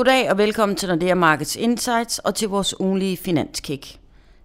[0.00, 3.98] Goddag og velkommen til Nordea Markets Insights og til vores ugenlige finanskick.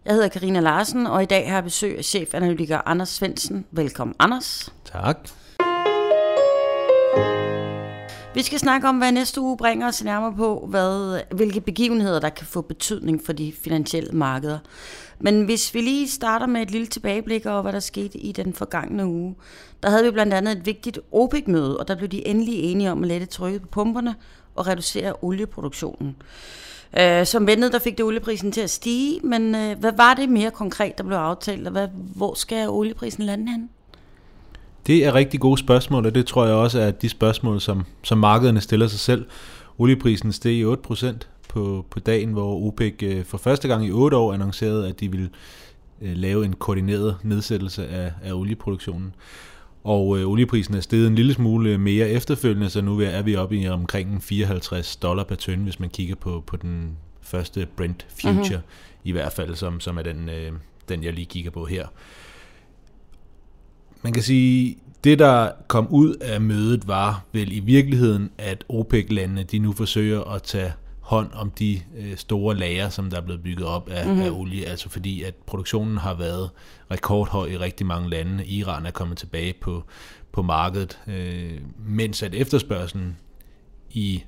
[0.05, 3.65] Jeg hedder Karina Larsen, og i dag har jeg besøg af chefanalytiker Anders Svensen.
[3.71, 4.73] Velkommen, Anders.
[4.85, 5.17] Tak.
[8.33, 12.29] Vi skal snakke om, hvad næste uge bringer os nærmere på, hvad, hvilke begivenheder, der
[12.29, 14.59] kan få betydning for de finansielle markeder.
[15.19, 18.53] Men hvis vi lige starter med et lille tilbageblik over, hvad der skete i den
[18.53, 19.35] forgangne uge,
[19.83, 23.03] der havde vi blandt andet et vigtigt OPEC-møde, og der blev de endelig enige om
[23.03, 24.15] at lette trykket på pumperne
[24.55, 26.15] og reducere olieproduktionen.
[26.99, 30.29] Øh, som ventet, der fik det olieprisen til at stige, men øh, hvad var det
[30.29, 33.69] mere konkret, der blev aftalt, og hvad, hvor skal olieprisen lande hen?
[34.87, 38.17] Det er rigtig gode spørgsmål, og det tror jeg også er de spørgsmål, som, som
[38.17, 39.25] markederne stiller sig selv.
[39.77, 41.07] Olieprisen steg 8%
[41.49, 45.11] på, på dagen, hvor OPEC øh, for første gang i 8 år annoncerede, at de
[45.11, 45.29] ville
[46.01, 49.15] øh, lave en koordineret nedsættelse af, af olieproduktionen.
[49.85, 53.57] Og øh, olieprisen er steget en lille smule mere efterfølgende, så nu er vi oppe
[53.57, 58.57] i omkring 54 dollar per tønde, hvis man kigger på, på den første Brent Future,
[58.57, 59.03] mm-hmm.
[59.03, 60.51] i hvert fald, som, som er den, øh,
[60.89, 61.87] den, jeg lige kigger på her.
[64.01, 69.43] Man kan sige, det der kom ud af mødet var vel i virkeligheden, at OPEC-landene
[69.43, 70.73] de nu forsøger at tage
[71.05, 74.21] hånd om de øh, store lager, som der er blevet bygget op af, mm-hmm.
[74.21, 74.65] af olie.
[74.65, 76.49] Altså fordi, at produktionen har været
[76.91, 78.45] rekordhøj i rigtig mange lande.
[78.45, 79.83] Iran er kommet tilbage på,
[80.31, 83.17] på markedet, øh, mens at efterspørgselen
[83.91, 84.23] i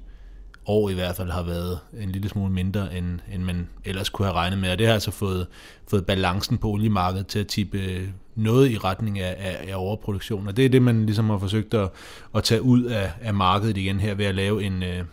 [0.66, 4.25] år i hvert fald har været en lille smule mindre, end, end man ellers kunne
[4.25, 4.72] have regnet med.
[4.72, 5.47] Og det har altså fået,
[5.88, 10.47] fået balancen på oliemarkedet til at tippe noget i retning af, af, af overproduktion.
[10.47, 11.89] Og det er det, man ligesom har forsøgt at,
[12.36, 15.03] at tage ud af, af markedet igen her ved at lave en, øh,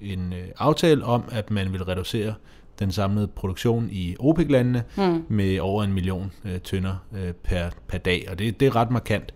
[0.00, 2.34] en øh, aftale om, at man vil reducere
[2.78, 5.24] den samlede produktion i OPEC-landene mm.
[5.28, 8.90] med over en million øh, tønder øh, per, per dag, og det, det er ret
[8.90, 9.34] markant.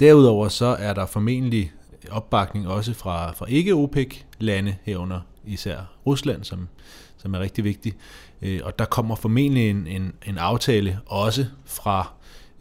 [0.00, 1.72] Derudover så er der formentlig
[2.10, 6.68] opbakning også fra, fra ikke-OPEC-lande herunder, især Rusland, som,
[7.16, 7.94] som er rigtig vigtig.
[8.42, 12.12] Øh, og der kommer formentlig en, en, en aftale også fra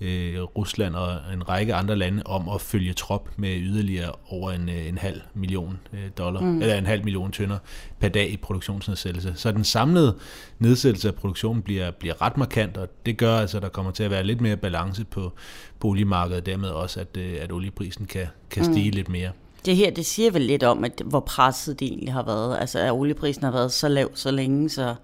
[0.02, 4.70] øh, Rusland og en række andre lande om at følge trop med yderligere over en,
[4.70, 6.62] øh, en halv million øh, dollar, mm.
[6.62, 7.58] eller en halv million tønder
[8.00, 9.34] per dag i produktionsnedsættelse.
[9.36, 10.16] Så den samlede
[10.60, 14.04] nedsættelse af produktionen bliver, bliver ret markant, og det gør altså, at der kommer til
[14.04, 15.32] at være lidt mere balance på
[15.80, 18.74] boligmarkedet, og dermed også, at, øh, at olieprisen kan, kan mm.
[18.74, 18.96] stige mm.
[18.96, 19.30] lidt mere.
[19.66, 22.58] Det her, det siger vel lidt om, at hvor presset det egentlig har været.
[22.60, 24.96] Altså, at olieprisen har været så lav så længe, så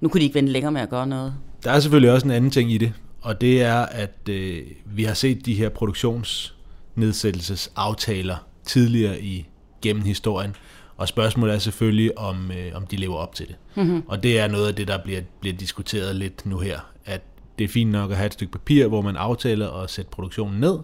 [0.00, 1.34] nu kunne de ikke vente længere med at gøre noget.
[1.64, 5.04] Der er selvfølgelig også en anden ting i det, og det er, at øh, vi
[5.04, 9.46] har set de her produktionsnedsættelsesaftaler tidligere i
[9.82, 10.56] gennem historien,
[10.96, 13.56] og spørgsmålet er selvfølgelig, om, øh, om de lever op til det.
[13.74, 14.02] Mm-hmm.
[14.08, 17.22] Og det er noget af det, der bliver, bliver diskuteret lidt nu her, at
[17.58, 20.60] det er fint nok at have et stykke papir, hvor man aftaler at sætte produktionen
[20.60, 20.78] ned,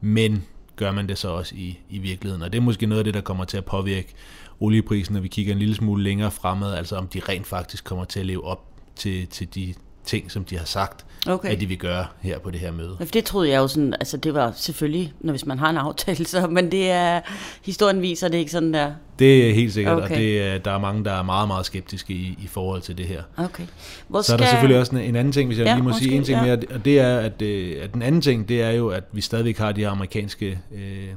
[0.00, 0.44] men
[0.76, 2.42] gør man det så også i, i virkeligheden?
[2.42, 4.14] Og det er måske noget af det, der kommer til at påvirke
[4.60, 8.04] olieprisen, når vi kigger en lille smule længere fremad, altså om de rent faktisk kommer
[8.04, 8.64] til at leve op
[8.96, 9.74] til, til de
[10.04, 11.48] ting, som de har sagt, okay.
[11.48, 12.96] at de vil gøre her på det her møde.
[13.00, 15.70] Ja, for det troede jeg jo sådan, altså det var selvfølgelig, når hvis man har
[15.70, 17.20] en aftale, så, men det er,
[17.64, 18.92] historien viser det ikke sådan der.
[19.18, 20.10] Det er helt sikkert, okay.
[20.10, 22.98] og det er, der er mange, der er meget, meget skeptiske i, i forhold til
[22.98, 23.22] det her.
[23.36, 23.66] Okay.
[24.08, 24.26] Hvor skal...
[24.26, 26.04] Så er der selvfølgelig også en, en anden ting, hvis jeg ja, lige må måske,
[26.04, 26.44] sige en ting ja.
[26.44, 29.20] mere, og det er, at, øh, at den anden ting, det er jo, at vi
[29.20, 31.08] stadigvæk har de her amerikanske øh,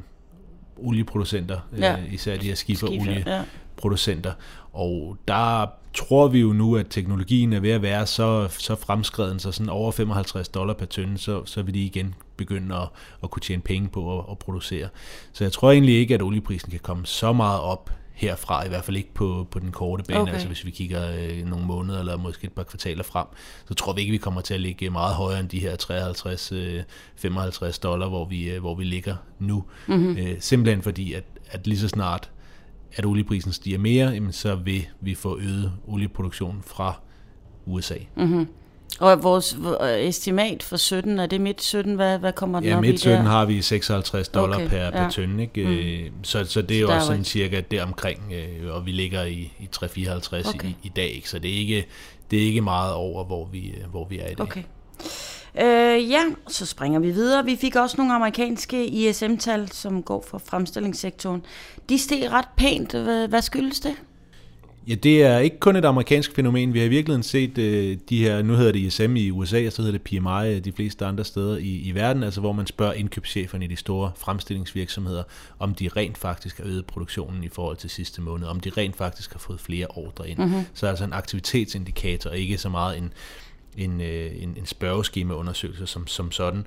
[0.78, 1.94] olieproducenter, ja.
[1.94, 3.24] øh, især de her skiferolie.
[3.28, 3.42] Ja
[3.78, 4.32] producenter.
[4.74, 5.66] Og der
[5.98, 9.70] tror vi jo nu, at teknologien er ved at være så, så fremskreden, så sådan
[9.70, 12.88] over 55 dollar per tønde, så, så vil de igen begynde at,
[13.24, 14.88] at kunne tjene penge på at, at producere.
[15.34, 18.84] Så jeg tror egentlig ikke, at olieprisen kan komme så meget op herfra, i hvert
[18.84, 20.32] fald ikke på, på den korte bane, okay.
[20.32, 23.28] altså hvis vi kigger øh, nogle måneder eller måske et par kvartaler frem,
[23.68, 27.66] så tror vi ikke, vi kommer til at ligge meget højere end de her 53-55
[27.66, 29.64] øh, dollar, hvor vi, øh, hvor vi ligger nu.
[29.88, 30.18] Mm-hmm.
[30.18, 32.30] Øh, simpelthen fordi, at, at lige så snart
[32.94, 37.00] at olieprisen stiger mere, jamen så vil vi få øget olieproduktion fra
[37.66, 37.98] USA.
[38.16, 38.48] Mm-hmm.
[39.00, 41.96] Og vores estimat for 17, er det midt 17?
[41.96, 44.90] Hvad, hvad kommer den ja, op midt 17 har vi 56 dollar okay, per, ja.
[44.90, 45.44] per tønde.
[45.44, 46.10] Ikke?
[46.10, 46.24] Mm.
[46.24, 49.68] Så, så det er jo også sådan cirka deromkring, øh, og vi ligger i, i
[49.72, 50.68] 354 okay.
[50.68, 51.10] i, i dag.
[51.10, 51.30] Ikke?
[51.30, 51.86] Så det er, ikke,
[52.32, 54.42] det er ikke meget over, hvor vi, øh, hvor vi er i dag.
[54.42, 54.64] Okay.
[55.62, 57.46] Øh, ja, så springer vi videre.
[57.46, 61.46] Vi fik også nogle amerikanske ISM-tal, som går for fremstillingssektoren.
[61.90, 62.94] De steg ret pænt.
[63.30, 63.96] Hvad skyldes det?
[64.88, 66.74] Ja, det er ikke kun et amerikansk fænomen.
[66.74, 69.74] Vi har i virkeligheden set øh, de her, nu hedder det ISM i USA, og
[69.74, 72.68] så hedder det PMI øh, de fleste andre steder i, i verden, altså hvor man
[72.68, 75.24] spørger indkøbscheferne i de store fremstillingsvirksomheder,
[75.60, 78.96] om de rent faktisk har øget produktionen i forhold til sidste måned, om de rent
[78.96, 80.40] faktisk har fået flere ordre ind.
[80.40, 80.62] Mm-hmm.
[80.74, 83.14] Så altså en aktivitetsindikator, ikke så meget en,
[83.78, 86.66] en, øh, en, en spørgeskemaundersøgelse som, som sådan.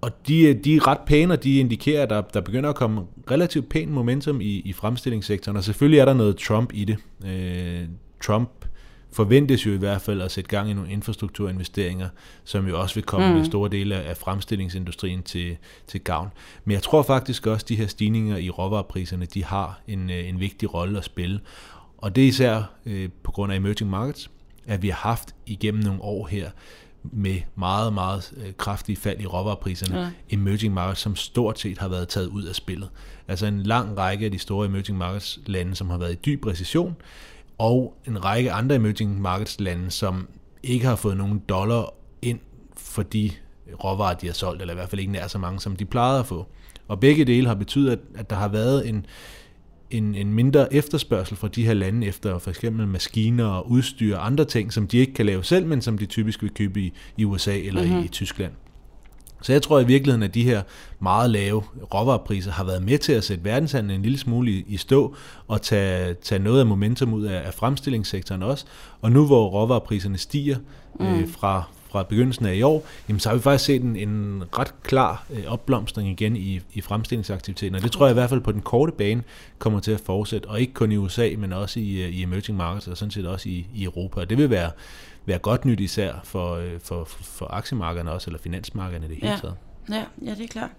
[0.00, 3.02] og de, de er ret pæne, og de indikerer, at der, der begynder at komme
[3.30, 6.96] relativt pænt momentum i, i fremstillingssektoren, og selvfølgelig er der noget Trump i det.
[7.26, 7.88] Øh,
[8.22, 8.50] Trump
[9.12, 12.08] forventes jo i hvert fald at sætte gang i nogle infrastrukturinvesteringer,
[12.44, 13.44] som jo også vil komme mm.
[13.44, 15.56] store dele af fremstillingsindustrien til,
[15.86, 16.28] til gavn.
[16.64, 20.28] Men jeg tror faktisk også, at de her stigninger i råvarepriserne, de har en, øh,
[20.28, 21.40] en vigtig rolle at spille.
[21.98, 24.30] Og det er især øh, på grund af emerging markets,
[24.66, 26.50] at vi har haft igennem nogle år her
[27.02, 30.10] med meget, meget øh, kraftige fald i råvarepriserne, ja.
[30.30, 32.88] emerging markets, som stort set har været taget ud af spillet.
[33.28, 36.46] Altså en lang række af de store emerging markets lande, som har været i dyb
[36.46, 36.96] recession,
[37.58, 40.28] og en række andre emerging markets lande, som
[40.62, 42.38] ikke har fået nogen dollar ind
[42.76, 43.30] for de
[43.84, 46.18] råvarer, de har solgt, eller i hvert fald ikke nær så mange, som de plejede
[46.18, 46.46] at få.
[46.88, 49.06] Og begge dele har betydet, at, at der har været en,
[49.90, 54.26] en, en mindre efterspørgsel fra de her lande efter for eksempel maskiner og udstyr og
[54.26, 56.92] andre ting, som de ikke kan lave selv, men som de typisk vil købe i,
[57.16, 57.98] i USA eller mm-hmm.
[57.98, 58.52] i, i Tyskland.
[59.42, 60.62] Så jeg tror i virkeligheden, at de her
[61.00, 61.62] meget lave
[61.94, 65.14] råvarepriser har været med til at sætte verdenshandlen en lille smule i, i stå
[65.48, 68.64] og tage, tage noget af momentum ud af, af fremstillingssektoren også.
[69.00, 70.56] Og nu hvor råvarepriserne stiger
[71.00, 71.06] mm.
[71.06, 74.42] øh, fra, fra begyndelsen af i år, jamen, så har vi faktisk set en, en
[74.58, 77.74] ret klar øh, opblomstring igen i, i fremstillingsaktiviteten.
[77.74, 79.22] Og det tror jeg i hvert fald på den korte bane
[79.58, 82.58] kommer til at fortsætte, og ikke kun i USA, men også i, øh, i emerging
[82.58, 84.20] markets, og sådan set også i, i Europa.
[84.20, 84.70] Og det vil være,
[85.26, 89.16] være godt nyt især for, øh, for, for, for aktiemarkederne også, eller finansmarkederne i det
[89.16, 89.38] hele ja.
[89.38, 89.54] taget.
[89.90, 90.70] Ja, ja, det er klart.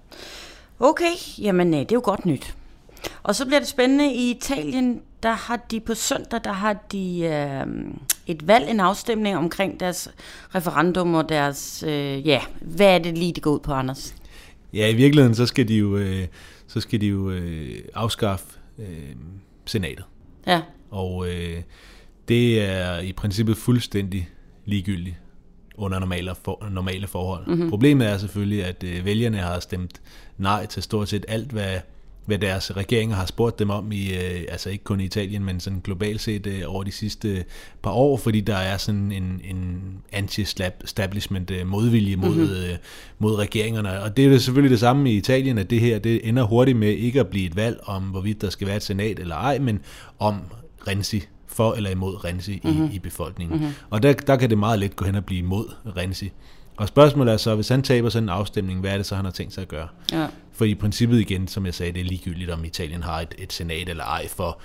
[0.79, 2.55] Okay, jamen øh, det er jo godt nyt.
[3.23, 7.19] Og så bliver det spændende i Italien, der har de på søndag, der har de
[7.19, 7.65] øh,
[8.27, 10.09] et valg, en afstemning omkring deres
[10.55, 14.15] referendum og deres, øh, ja, hvad er det lige, det går ud på, Anders?
[14.73, 16.27] Ja, i virkeligheden, så skal de jo, øh,
[16.67, 18.45] så skal de jo øh, afskaffe
[18.79, 19.15] øh,
[19.65, 20.05] senatet.
[20.47, 20.61] Ja.
[20.89, 21.61] Og øh,
[22.27, 24.29] det er i princippet fuldstændig
[24.65, 25.15] ligegyldigt
[25.75, 27.47] under normale, for, normale forhold.
[27.47, 27.69] Mm-hmm.
[27.69, 30.01] Problemet er selvfølgelig, at øh, vælgerne har stemt
[30.37, 31.79] nej til stort set alt, hvad
[32.25, 35.59] hvad deres regeringer har spurgt dem om i, øh, altså ikke kun i Italien, men
[35.59, 37.45] sådan globalt set øh, over de sidste
[37.83, 39.81] par år, fordi der er sådan en, en
[40.11, 42.53] anti-establishment øh, modvilje mod, mm-hmm.
[42.53, 42.77] øh,
[43.19, 44.01] mod regeringerne.
[44.01, 46.77] Og det er det selvfølgelig det samme i Italien, at det her det ender hurtigt
[46.77, 49.59] med ikke at blive et valg om, hvorvidt der skal være et senat eller ej,
[49.59, 49.79] men
[50.19, 50.35] om
[50.87, 52.79] Renzi for eller imod Renzi mm-hmm.
[52.79, 52.95] i, mhm.
[52.95, 53.57] i befolkningen.
[53.57, 53.73] Mm-hmm.
[53.89, 55.65] Og der, der kan det meget let gå hen og blive imod
[55.97, 56.31] Renzi.
[56.77, 59.25] Og spørgsmålet er så, hvis han taber sådan en afstemning, hvad er det så, han
[59.25, 59.87] har tænkt sig at gøre?
[60.11, 60.27] Ja.
[60.53, 63.53] For i princippet igen, som jeg sagde, det er ligegyldigt, om Italien har et, et
[63.53, 64.59] senat eller ej for,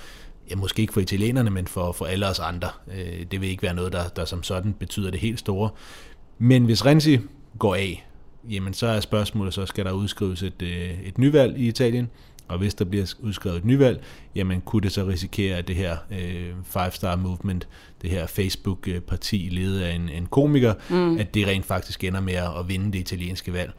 [0.51, 2.69] ja, måske ikke for italienerne, men for, for alle os andre.
[2.97, 5.71] Øh, det vil ikke være noget, der, der som sådan betyder det helt store.
[6.39, 7.19] Men hvis Renzi
[7.59, 8.07] går af,
[8.51, 12.11] jamen så er spørgsmålet, så skal der udskrives et, øh, et nyvalg i Italien,
[12.49, 14.03] og hvis der bliver udskrevet et nyvalg,
[14.35, 17.69] jamen kunne det så risikere, at det her øh, Five Star Movement,
[18.03, 21.19] det her Facebook-parti ledet af en, en komiker, mm.
[21.19, 23.73] at det rent faktisk ender med at vinde det italienske valg.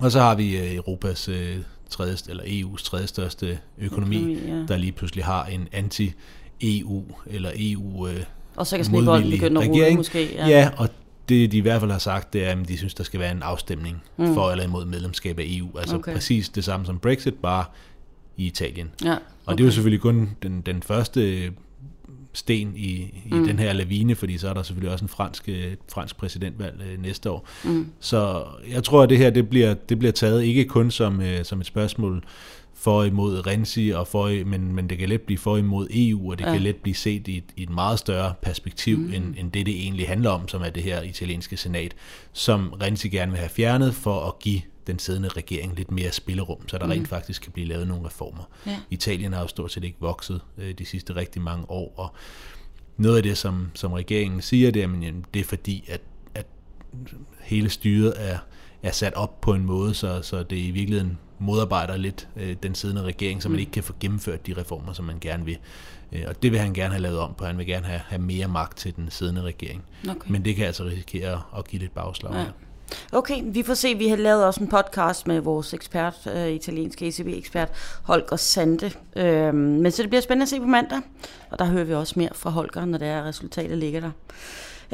[0.00, 1.56] Og så har vi øh, Europas øh,
[1.90, 4.66] tredje, eller EU's tredje største økonomi, økonomi ja.
[4.68, 8.22] der lige pludselig har en anti-EU eller EU øh,
[8.56, 10.34] og så kan snibbolden begynde at rulle måske.
[10.34, 10.48] Ja.
[10.48, 10.88] ja, og
[11.32, 13.32] det de i hvert fald har sagt, det er, at de synes, der skal være
[13.32, 14.34] en afstemning mm.
[14.34, 15.78] for eller imod medlemskab af EU.
[15.78, 16.12] Altså okay.
[16.12, 17.64] præcis det samme som Brexit, bare
[18.36, 18.90] i Italien.
[19.04, 19.22] Ja, okay.
[19.46, 21.52] Og det er jo selvfølgelig kun den, den første
[22.32, 22.92] sten i,
[23.26, 23.46] i mm.
[23.46, 25.48] den her lavine, fordi så er der selvfølgelig også en fransk,
[25.92, 27.48] fransk præsidentvalg øh, næste år.
[27.64, 27.86] Mm.
[28.00, 31.44] Så jeg tror, at det her det bliver, det bliver taget ikke kun som, øh,
[31.44, 32.24] som et spørgsmål
[32.82, 36.38] for imod Renzi, og for, men, men det kan let blive for imod EU, og
[36.38, 36.52] det ja.
[36.52, 39.12] kan let blive set i et, i et meget større perspektiv, mm.
[39.12, 41.94] end, end det, det egentlig handler om, som er det her italienske senat,
[42.32, 46.68] som Renzi gerne vil have fjernet for at give den siddende regering lidt mere spillerum,
[46.68, 46.90] så der mm.
[46.90, 48.48] rent faktisk kan blive lavet nogle reformer.
[48.66, 48.78] Ja.
[48.90, 52.14] Italien har jo stort set ikke vokset øh, de sidste rigtig mange år, og
[52.96, 56.00] noget af det, som, som regeringen siger, det er, men, det er fordi, at,
[56.34, 56.46] at
[57.40, 58.38] hele styret er,
[58.82, 62.74] er sat op på en måde, så, så det i virkeligheden modarbejder lidt øh, den
[62.74, 63.60] siddende regering, så man mm.
[63.60, 65.58] ikke kan få gennemført de reformer, som man gerne vil.
[66.12, 67.44] Øh, og det vil han gerne have lavet om på.
[67.44, 69.82] Han vil gerne have, have mere magt til den siddende regering.
[70.10, 70.30] Okay.
[70.30, 72.34] Men det kan altså risikere at give lidt bagslag.
[72.34, 72.44] Ja.
[73.12, 73.94] Okay, vi får se.
[73.94, 77.68] Vi har lavet også en podcast med vores ekspert, øh, italienske ECB-ekspert,
[78.02, 78.90] Holger Sande.
[79.16, 81.00] Øh, men så det bliver spændende at se på mandag,
[81.50, 84.10] og der hører vi også mere fra Holger, når det er, resultatet ligger der.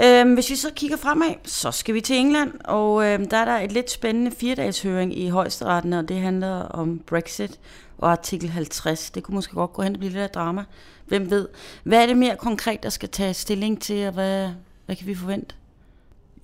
[0.05, 3.45] Øhm, hvis vi så kigger fremad, så skal vi til England, og øhm, der er
[3.45, 7.59] der et lidt spændende firedages høring i højesteretten, og det handler om Brexit
[7.99, 9.11] og artikel 50.
[9.11, 10.65] Det kunne måske godt gå hen og blive lidt af drama.
[11.07, 11.49] Hvem ved?
[11.83, 14.49] Hvad er det mere konkret, der skal tage stilling til, og hvad,
[14.87, 15.55] hvad kan vi forvente?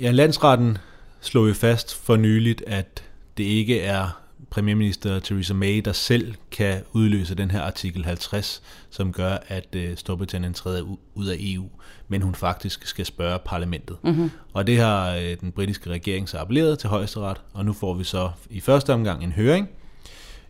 [0.01, 0.79] Ja, landsretten
[1.21, 3.05] slog jo fast for nyligt, at
[3.37, 4.24] det ikke er
[4.55, 9.97] premierminister Theresa May, der selv kan udløse den her artikel 50, som gør, at øh,
[9.97, 11.69] Storbritannien træder ud af EU,
[12.09, 13.97] men hun faktisk skal spørge parlamentet.
[14.03, 14.31] Mm-hmm.
[14.53, 18.05] Og det har øh, den britiske regering så appelleret til højesteret, og nu får vi
[18.05, 19.69] så i første omgang en høring,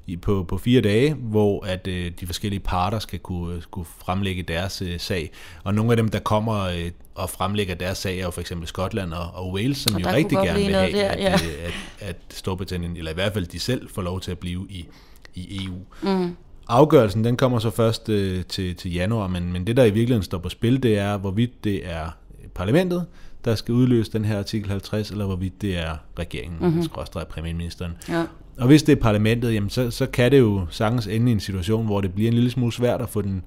[0.07, 4.43] i, på, på fire dage, hvor at øh, de forskellige parter skal kunne, kunne fremlægge
[4.43, 5.31] deres øh, sag.
[5.65, 8.69] Og nogle af dem, der kommer øh, og fremlægger deres sag, er jo for eksempel
[8.69, 11.33] Skotland og, og Wales, som og jo rigtig gerne vil have, der, ja.
[11.33, 11.65] at, øh,
[12.01, 14.87] at, at Storbritannien, eller i hvert fald de selv, får lov til at blive i,
[15.35, 15.79] i EU.
[16.03, 16.37] Mm.
[16.69, 20.23] Afgørelsen den kommer så først øh, til, til januar, men, men det der i virkeligheden
[20.23, 22.11] står på spil, det er, hvorvidt det er
[22.55, 23.07] parlamentet,
[23.45, 26.83] der skal udløse den her artikel 50, eller hvorvidt det er regeringen, mm-hmm.
[26.83, 27.93] skråstrej premierministeren.
[28.09, 28.25] Ja.
[28.59, 31.41] Og hvis det er parlamentet, jamen så, så kan det jo sagtens ende i en
[31.41, 33.43] situation, hvor det bliver en lille smule svært at få den,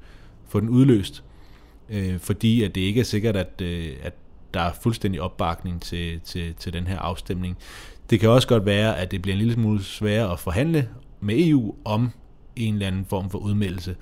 [0.49, 1.23] få den udløst.
[1.89, 4.13] Øh, fordi at det ikke er sikkert, at, øh, at
[4.53, 7.57] der er fuldstændig opbakning til, til, til den her afstemning.
[8.09, 10.89] Det kan også godt være, at det bliver en lille smule sværere at forhandle
[11.21, 12.11] med EU om
[12.55, 13.95] en eller anden form for udmeldelse,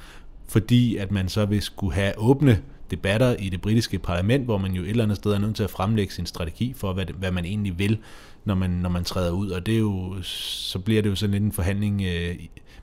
[0.48, 4.72] fordi at man så vil skulle have åbne debatter i det britiske parlament, hvor man
[4.72, 7.32] jo et eller andet sted er nødt til at fremlægge sin strategi for, hvad, hvad
[7.32, 7.98] man egentlig vil
[8.46, 11.32] når man, når man træder ud, og det er jo, så bliver det jo sådan
[11.32, 12.36] lidt en forhandling øh,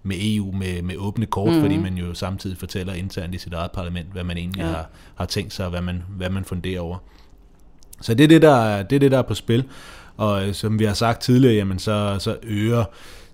[0.03, 1.61] med EU med, med åbne kort, mm.
[1.61, 4.67] fordi man jo samtidig fortæller internt i sit eget parlament, hvad man egentlig ja.
[4.67, 6.99] har, har tænkt sig, og hvad man, hvad man funderer over.
[8.01, 9.65] Så det er det, der, det er det, der er på spil,
[10.17, 12.85] og øh, som vi har sagt tidligere, jamen så, så øger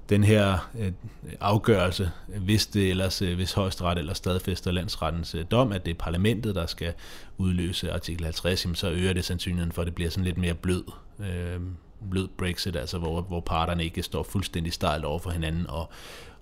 [0.09, 0.93] den her øh,
[1.41, 5.99] afgørelse, hvis det ellers, øh, hvis højesteret eller stadfæster landsrettens øh, dom, at det er
[5.99, 6.93] parlamentet, der skal
[7.39, 10.55] udløse artikel 50, jamen, så øger det sandsynligheden for, at det bliver sådan lidt mere
[10.55, 10.85] blød
[11.21, 11.61] øh,
[12.11, 15.91] blød Brexit, altså hvor, hvor parterne ikke står fuldstændig stejlt over for hinanden, og,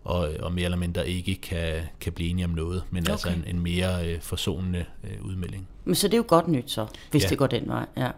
[0.04, 3.12] og, og mere eller mindre ikke kan, kan blive enige om noget, men okay.
[3.12, 5.68] altså en, en mere øh, forsonende øh, udmelding.
[5.84, 7.28] Men så det er jo godt nyt så, hvis ja.
[7.28, 8.10] det går den vej, ja.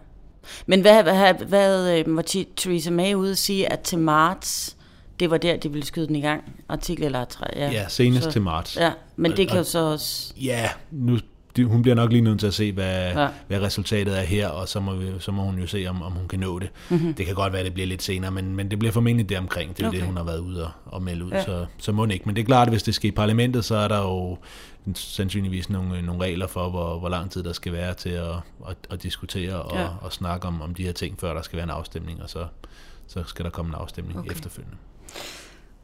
[0.66, 2.23] Men hvad, hvad, hvad øh, var
[2.57, 4.76] Theresa May ude at sige, at til marts,
[5.21, 7.71] det var der, de ville skyde den i gang, artikel eller tre, ja.
[7.71, 8.76] Ja, senest så, til marts.
[8.76, 10.35] Ja, men det kan jo så også...
[10.37, 11.18] Ja, nu
[11.65, 13.29] hun bliver nok lige nødt til at se, hvad, ja.
[13.47, 16.12] hvad resultatet er her, og så må, vi, så må hun jo se, om, om
[16.12, 16.71] hun kan nå det.
[16.88, 17.15] Mm-hmm.
[17.15, 19.38] Det kan godt være, at det bliver lidt senere, men, men det bliver formentlig det
[19.38, 19.77] omkring.
[19.77, 19.99] Det er okay.
[19.99, 21.45] det, hun har været ude og, og melde ud, ja.
[21.45, 22.25] så, så må ikke.
[22.27, 24.38] Men det er klart, at hvis det skal i parlamentet, så er der jo
[24.95, 28.35] sandsynligvis nogle, nogle regler for, hvor, hvor lang tid der skal være til at,
[28.69, 29.88] at, at diskutere og, ja.
[30.00, 32.47] og snakke om, om de her ting, før der skal være en afstemning, og så,
[33.07, 34.31] så skal der komme en afstemning okay.
[34.31, 34.77] efterfølgende.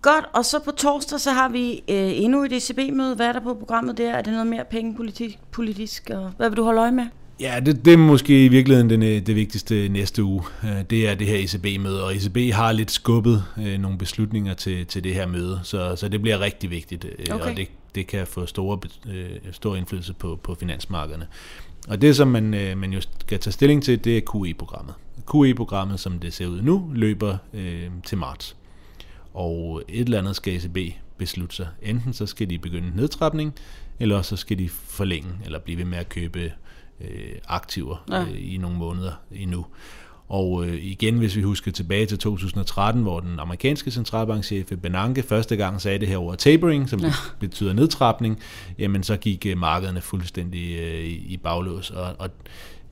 [0.05, 3.17] Godt, og så på torsdag, så har vi øh, endnu et ECB-møde.
[3.17, 4.13] Hvad er der på programmet der?
[4.13, 5.39] Er det noget mere pengepolitisk?
[5.51, 7.05] Politisk, og hvad vil du holde øje med?
[7.41, 10.43] Ja, det, det er måske i virkeligheden den, det vigtigste næste uge.
[10.65, 14.87] Øh, det er det her ECB-møde, og ECB har lidt skubbet øh, nogle beslutninger til,
[14.87, 17.51] til det her møde, så, så det bliver rigtig vigtigt, øh, okay.
[17.51, 18.79] og det, det kan få store,
[19.11, 21.27] øh, stor indflydelse på, på finansmarkederne.
[21.89, 24.95] Og det, som man, øh, man jo skal tage stilling til, det er QE-programmet.
[25.33, 28.57] QE-programmet, som det ser ud nu, løber øh, til marts
[29.35, 31.69] og et eller andet skal ECB beslutte sig.
[31.83, 33.55] Enten så skal de begynde nedtrapning,
[34.01, 36.53] eller så skal de forlænge, eller blive ved med at købe
[37.01, 38.23] øh, aktiver ja.
[38.23, 39.67] øh, i nogle måneder endnu.
[40.29, 45.57] Og øh, igen, hvis vi husker tilbage til 2013, hvor den amerikanske centralbankchef Bernanke første
[45.57, 47.13] gang sagde det her ord tapering, som ja.
[47.41, 48.39] betyder nedtrapning,
[48.79, 51.91] jamen så gik øh, markederne fuldstændig øh, i baglås.
[51.91, 52.31] Og, og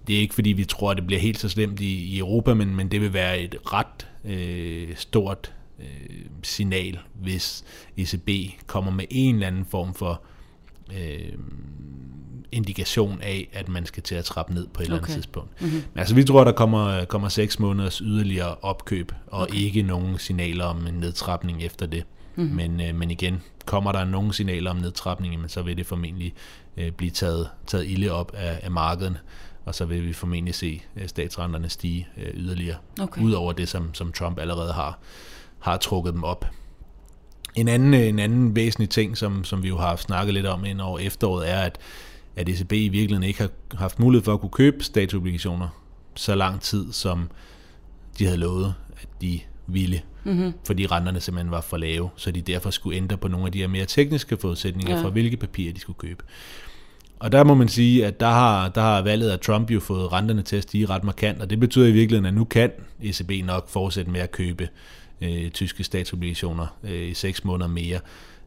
[0.07, 2.55] det er ikke fordi, vi tror, at det bliver helt så slemt i, i Europa,
[2.55, 7.64] men, men det vil være et ret øh, stort øh, signal, hvis
[7.97, 8.29] ECB
[8.67, 10.23] kommer med en eller anden form for
[10.93, 11.33] øh,
[12.52, 14.85] indikation af, at man skal til at trappe ned på et okay.
[14.85, 15.61] eller andet tidspunkt.
[15.61, 15.76] Mm-hmm.
[15.76, 19.55] Men altså, vi tror, der kommer, kommer seks måneders yderligere opkøb, og okay.
[19.55, 22.05] ikke nogen signaler om en nedtrapning efter det.
[22.37, 22.57] Mm-hmm.
[22.57, 26.35] Men, øh, men igen, kommer der nogen signaler om nedtrapning, men så vil det formentlig
[26.76, 29.17] øh, blive taget, taget ilde op af, af markedet,
[29.64, 33.23] og så vil vi formentlig se øh, statsrenterne stige øh, yderligere, okay.
[33.23, 34.99] ud over det, som, som Trump allerede har
[35.62, 36.47] har trukket dem op.
[37.54, 40.81] En anden, en anden væsentlig ting, som, som vi jo har snakket lidt om ind
[40.81, 41.78] over efteråret, er, at,
[42.37, 45.69] at ECB i virkeligheden ikke har haft mulighed for at kunne købe statsobligationer
[46.14, 47.31] så lang tid, som
[48.19, 50.52] de havde lovet, at de ville, mm-hmm.
[50.66, 53.59] fordi renterne simpelthen var for lave, så de derfor skulle ændre på nogle af de
[53.59, 55.02] her mere tekniske forudsætninger ja.
[55.02, 56.25] for, hvilke papirer de skulle købe.
[57.19, 60.12] Og der må man sige, at der har, der har valget af Trump jo fået
[60.12, 62.71] renterne til at stige ret markant, og det betyder i virkeligheden, at nu kan
[63.02, 64.69] ECB nok fortsætte med at købe
[65.23, 68.00] øh, tyske statsobligationer øh, i seks måneder mere.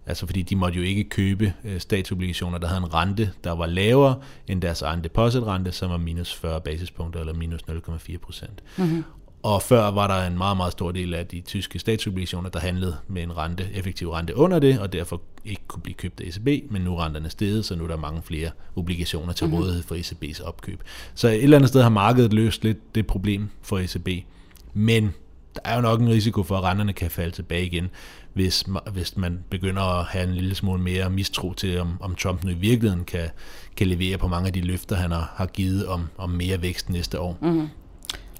[0.07, 3.65] Altså fordi de måtte jo ikke købe øh, statsobligationer, der havde en rente, der var
[3.65, 8.63] lavere end deres egen depositrente, som var minus 40 basispunkter eller minus 0,4 procent.
[8.77, 9.03] Mm-hmm.
[9.43, 12.97] Og før var der en meget, meget stor del af de tyske statsobligationer, der handlede
[13.07, 16.71] med en rente, effektiv rente under det, og derfor ikke kunne blive købt af ECB,
[16.71, 19.61] men nu er renterne steget, så nu er der mange flere obligationer til mm-hmm.
[19.61, 20.83] rådighed for ECB's opkøb.
[21.15, 24.25] Så et eller andet sted har markedet løst lidt det problem for ECB.
[24.73, 25.13] Men
[25.55, 27.89] der er jo nok en risiko for, at renterne kan falde tilbage igen,
[28.33, 32.43] hvis, hvis man begynder at have en lille smule mere mistro til, om, om Trump
[32.43, 33.29] nu i virkeligheden kan,
[33.77, 36.89] kan levere på mange af de løfter, han har, har givet om, om mere vækst
[36.89, 37.37] næste år.
[37.41, 37.67] Mm-hmm.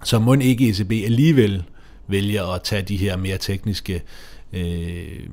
[0.04, 1.64] Så må ikke ECB alligevel
[2.08, 4.02] vælger at tage de her mere tekniske
[4.54, 5.28] øh,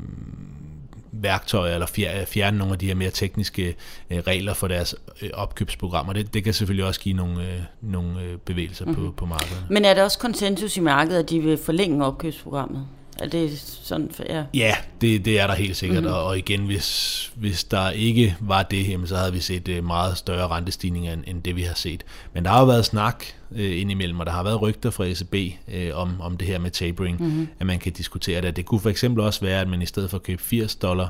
[1.13, 1.87] værktøjer, eller
[2.27, 3.75] fjerne nogle af de her mere tekniske
[4.11, 6.13] øh, regler for deres øh, opkøbsprogrammer.
[6.13, 9.03] Det, det kan selvfølgelig også give nogle, øh, nogle bevægelser mm-hmm.
[9.03, 9.15] på, mhm.
[9.17, 9.67] på markedet.
[9.71, 12.87] Men er der også konsensus i markedet, at de vil forlænge opkøbsprogrammet?
[13.23, 14.45] Er det sådan, for, ja?
[14.55, 16.17] Ja, det, det er der helt sikkert, mm-hmm.
[16.17, 19.85] og, og igen, hvis, hvis der ikke var det, jamen, så havde vi set uh,
[19.85, 22.05] meget større rentestigninger end, end det, vi har set.
[22.35, 25.35] Men der har jo været snak uh, indimellem, og der har været rygter fra ECB
[25.69, 27.49] uh, om, om det her med tapering, mm-hmm.
[27.61, 28.57] at man kan diskutere det.
[28.57, 31.09] Det kunne for eksempel også være, at man i stedet for at købe 80 dollar,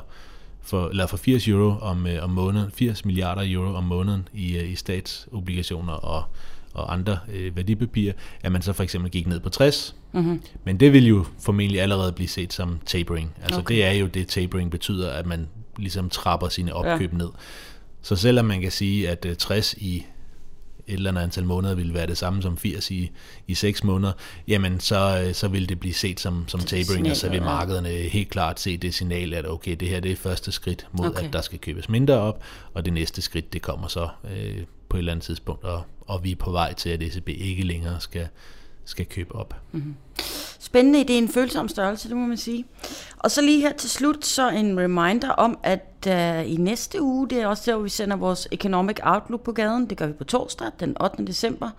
[0.61, 4.59] for, eller for 80 euro om, uh, om måneden, 80 milliarder euro om måneden i,
[4.59, 6.23] uh, i statsobligationer og
[6.73, 8.13] og andre øh, værdipapirer,
[8.43, 9.95] at man så for eksempel gik ned på 60.
[10.11, 10.41] Mm-hmm.
[10.63, 13.35] Men det vil jo formentlig allerede blive set som tapering.
[13.43, 13.75] Altså okay.
[13.75, 17.17] det er jo det, tapering betyder, at man ligesom trapper sine opkøb ja.
[17.17, 17.29] ned.
[18.01, 20.05] Så selvom man kan sige, at øh, 60 i
[20.87, 23.11] et eller andet antal måneder ville være det samme som 80 i,
[23.47, 24.13] i 6 måneder,
[24.47, 27.41] jamen så, øh, så vil det blive set som, som tapering, signal, og så vil
[27.41, 31.07] markederne helt klart se det signal, at okay, det her det er første skridt mod,
[31.07, 31.25] okay.
[31.25, 34.97] at der skal købes mindre op, og det næste skridt, det kommer så øh, på
[34.97, 37.99] et eller andet tidspunkt, og, og vi er på vej til, at ECB ikke længere
[37.99, 38.27] skal,
[38.85, 39.55] skal købe op.
[39.71, 39.95] Mm-hmm.
[40.59, 42.65] Spændende, det er en følsom størrelse, det må man sige.
[43.19, 47.29] Og så lige her til slut, så en reminder om, at uh, i næste uge,
[47.29, 49.89] det er også der, hvor vi sender vores Economic Outlook på gaden.
[49.89, 51.25] Det gør vi på torsdag, den 8.
[51.25, 51.69] december.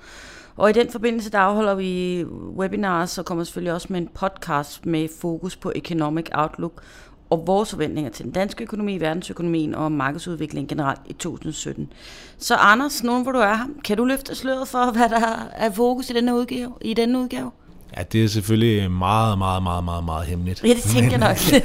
[0.57, 2.25] Og i den forbindelse, der afholder vi
[2.57, 6.83] webinars, og kommer selvfølgelig også med en podcast med fokus på Economic Outlook
[7.35, 11.93] og vores forventninger til den danske økonomi, verdensøkonomien og markedsudviklingen generelt i 2017.
[12.39, 15.71] Så Anders, nogen hvor du er her, kan du løfte sløret for, hvad der er
[15.71, 16.73] fokus i denne udgave?
[16.81, 17.51] I denne udgave?
[17.97, 20.65] Ja, det er selvfølgelig meget, meget, meget, meget, meget hemmeligt.
[20.65, 21.63] Ja, det tænker jeg nok.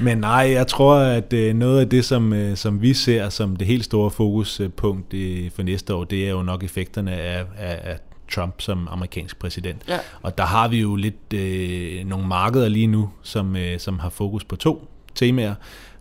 [0.00, 3.56] men nej, jeg tror, at øh, noget af det, som, øh, som vi ser som
[3.56, 5.14] det helt store fokuspunkt
[5.54, 7.98] for næste år, det er jo nok effekterne af, af, af
[8.32, 9.82] Trump som amerikansk præsident.
[9.88, 9.98] Ja.
[10.22, 14.10] Og der har vi jo lidt øh, nogle markeder lige nu, som, øh, som har
[14.10, 15.54] fokus på to temaer,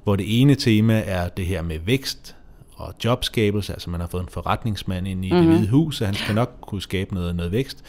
[0.04, 2.36] hvor det ene tema er det her med vækst
[2.76, 5.44] og jobskabelse, altså man har fået en forretningsmand ind i mm-hmm.
[5.44, 5.58] det mhm.
[5.58, 7.84] hvide hus, og han skal nok kunne skabe noget, noget vækst.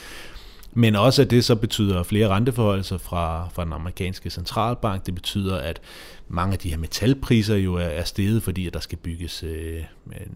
[0.75, 5.07] Men også at det så betyder flere renteforholdelser fra, fra den amerikanske centralbank.
[5.07, 5.81] Det betyder, at
[6.29, 9.83] mange af de her metalpriser jo er, er steget, fordi at der skal bygges øh,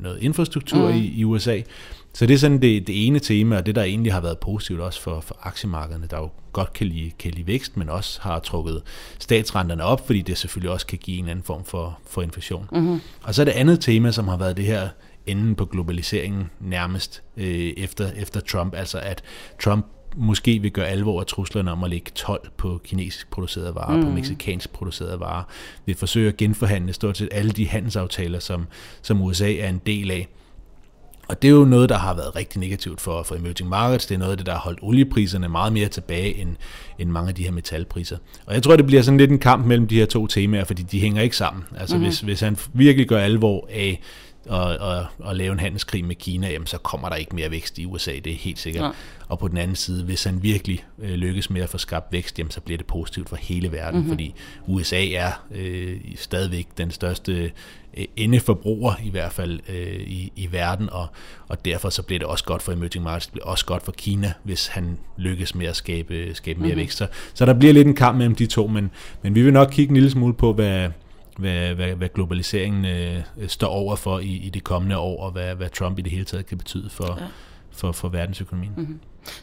[0.01, 0.97] noget infrastruktur mm.
[0.97, 1.61] i, i USA.
[2.13, 4.81] Så det er sådan det, det ene tema, og det der egentlig har været positivt
[4.81, 8.39] også for, for aktiemarkederne, der jo godt kan lide, kan lide vækst, men også har
[8.39, 8.83] trukket
[9.19, 12.69] statsrenterne op, fordi det selvfølgelig også kan give en anden form for, for inflation.
[12.73, 13.01] Mm-hmm.
[13.23, 14.89] Og så er det andet tema, som har været det her
[15.27, 19.23] enden på globaliseringen nærmest øh, efter, efter Trump, altså at
[19.63, 23.97] Trump måske vil gøre alvor af truslerne om at lægge 12 på kinesisk producerede varer,
[23.97, 24.03] mm.
[24.03, 25.43] på meksikansk producerede varer,
[25.87, 28.67] vil forsøge at genforhandle stort set alle de handelsaftaler, som,
[29.03, 30.29] som USA er en del af.
[31.29, 34.07] Og det er jo noget, der har været rigtig negativt for, for emerging markets.
[34.07, 36.57] Det er noget af det, der har holdt oliepriserne meget mere tilbage end,
[36.99, 38.17] end mange af de her metalpriser.
[38.47, 40.83] Og jeg tror, det bliver sådan lidt en kamp mellem de her to temaer, fordi
[40.83, 41.65] de hænger ikke sammen.
[41.79, 42.09] Altså mm-hmm.
[42.09, 44.01] hvis, hvis han virkelig gør alvor af
[44.49, 47.79] og, og, og lave en handelskrig med Kina, jamen, så kommer der ikke mere vækst
[47.79, 48.85] i USA, det er helt sikkert.
[48.85, 48.91] Ja.
[49.29, 52.39] Og på den anden side, hvis han virkelig øh, lykkes med at få skabt vækst,
[52.39, 54.13] jamen, så bliver det positivt for hele verden, mm-hmm.
[54.13, 54.35] fordi
[54.67, 57.53] USA er øh, stadigvæk den største
[57.97, 61.07] øh, endeforbruger i hvert fald øh, i, i verden, og,
[61.49, 63.93] og derfor så bliver det også godt for emerging markets, det bliver også godt for
[63.93, 66.81] Kina, hvis han lykkes med at skabe, skabe mere mm-hmm.
[66.81, 66.99] vækst.
[66.99, 68.91] Så, så der bliver lidt en kamp mellem de to, men,
[69.23, 70.89] men vi vil nok kigge en lille smule på, hvad
[71.39, 75.55] hvad, hvad, hvad globaliseringen øh, står over for i, i det kommende år, og hvad,
[75.55, 77.27] hvad Trump i det hele taget kan betyde for, ja.
[77.71, 78.73] for, for verdensøkonomien.
[78.77, 79.01] Mm-hmm.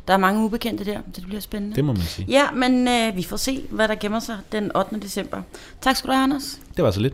[0.08, 1.76] Der er mange ubekendte der, det bliver spændende.
[1.76, 2.28] Det må man sige.
[2.30, 5.00] Ja, men øh, vi får se, hvad der gemmer sig den 8.
[5.00, 5.42] december.
[5.82, 6.62] Tak skal du have, Anders.
[6.78, 7.14] Det var så lidt.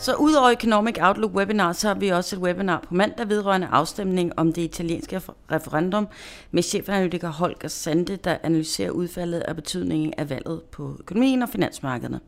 [0.00, 4.38] Så udover Economic Outlook webinar, så har vi også et webinar på mandag vedrørende afstemning
[4.38, 6.08] om det italienske referendum
[6.50, 12.20] med chefanalytiker Holger Sande, der analyserer udfaldet og betydningen af valget på økonomien og finansmarkederne.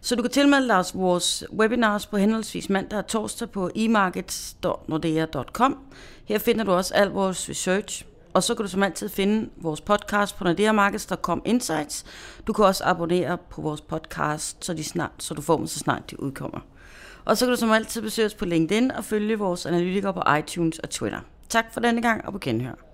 [0.00, 5.78] Så du kan tilmelde dig vores webinars på henholdsvis mandag og torsdag på emarkets.nordea.com.
[6.24, 9.80] Her finder du også al vores research, og så kan du som altid finde vores
[9.80, 12.04] podcast på nordeamarkets.com Insights.
[12.46, 15.78] Du kan også abonnere på vores podcast, så, de snart, så du får dem så
[15.78, 16.60] snart de udkommer.
[17.28, 20.22] Og så kan du som altid besøge os på LinkedIn og følge vores analytikere på
[20.38, 21.20] iTunes og Twitter.
[21.48, 22.87] Tak for denne gang og på genhør.